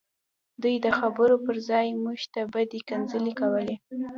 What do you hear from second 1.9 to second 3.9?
موږ ته بدې کنځلې کولې